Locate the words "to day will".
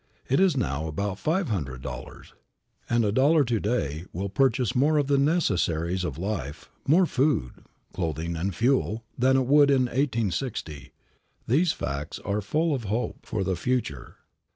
3.43-4.29